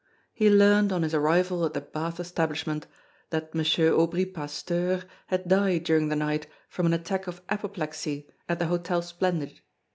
[0.33, 2.87] He learned on his arrival at the bath establishment
[3.29, 3.61] that M.
[3.93, 9.03] Aubry Pasteur had died during the night from an attack of apoplexy at the Hotel
[9.03, 9.61] Splendid.